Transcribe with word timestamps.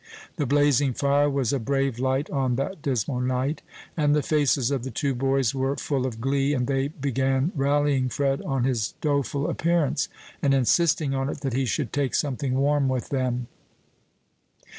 The 0.37 0.47
blazing 0.47 0.95
fire 0.95 1.29
was 1.29 1.53
a 1.53 1.59
brave 1.59 1.99
light 1.99 2.27
on 2.31 2.55
that 2.55 2.81
dismal 2.81 3.19
night, 3.21 3.61
and 3.95 4.15
the 4.15 4.23
faces 4.23 4.71
of 4.71 4.83
the 4.83 4.89
two 4.89 5.13
boys 5.13 5.53
were 5.53 5.75
full 5.75 6.07
of 6.07 6.19
glee, 6.19 6.55
and 6.55 6.65
they 6.65 6.87
began 6.87 7.51
rallying 7.55 8.09
Fred 8.09 8.41
on 8.41 8.63
his 8.63 8.95
doleful 8.99 9.47
appearance, 9.47 10.09
and 10.41 10.55
insisting 10.55 11.13
on 11.13 11.29
it 11.29 11.41
that 11.41 11.53
he 11.53 11.65
should 11.67 11.93
take 11.93 12.15
something 12.15 12.55
warm 12.55 12.89
with 12.89 13.09
them. 13.09 13.45